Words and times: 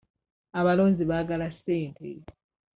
Abalonzi 0.59 1.03
baagala 1.09 1.47
ssente. 1.57 2.09